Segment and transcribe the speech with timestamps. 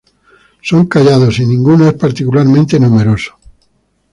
[0.63, 3.37] Son callados y ninguno es particularmente numeroso.